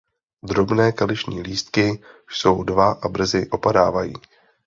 [0.43, 4.13] Drobné kališní lístky jsou dva a brzy opadávají.